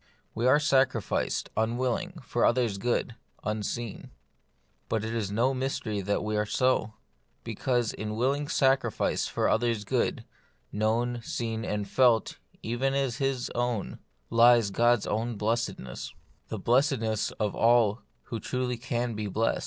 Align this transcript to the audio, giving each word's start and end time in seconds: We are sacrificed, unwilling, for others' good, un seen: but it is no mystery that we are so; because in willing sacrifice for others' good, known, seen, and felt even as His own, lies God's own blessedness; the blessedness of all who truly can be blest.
We 0.33 0.47
are 0.47 0.59
sacrificed, 0.59 1.51
unwilling, 1.55 2.21
for 2.23 2.43
others' 2.43 2.79
good, 2.79 3.13
un 3.43 3.61
seen: 3.61 4.09
but 4.89 5.05
it 5.05 5.13
is 5.13 5.29
no 5.29 5.53
mystery 5.53 6.01
that 6.01 6.23
we 6.23 6.35
are 6.37 6.45
so; 6.47 6.95
because 7.43 7.93
in 7.93 8.15
willing 8.15 8.47
sacrifice 8.47 9.27
for 9.27 9.47
others' 9.47 9.83
good, 9.85 10.25
known, 10.71 11.21
seen, 11.21 11.63
and 11.63 11.87
felt 11.87 12.39
even 12.63 12.95
as 12.95 13.17
His 13.17 13.51
own, 13.51 13.99
lies 14.31 14.71
God's 14.71 15.05
own 15.05 15.35
blessedness; 15.37 16.15
the 16.47 16.57
blessedness 16.57 17.29
of 17.33 17.53
all 17.53 18.01
who 18.23 18.39
truly 18.39 18.77
can 18.77 19.13
be 19.13 19.27
blest. 19.27 19.59